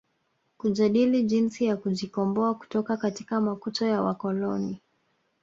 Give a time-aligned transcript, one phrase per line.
[0.57, 4.81] Kujadili jinsi ya kujikomboa kutoka katika makucha ya wakoloni